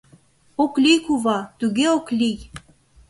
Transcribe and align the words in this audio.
Ок 0.63 0.73
лий, 0.83 0.99
кува, 1.05 1.37
туге 1.59 1.87
ок 1.97 2.07
лий!.. 2.19 2.37